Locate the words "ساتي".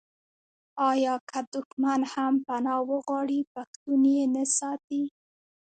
4.57-5.03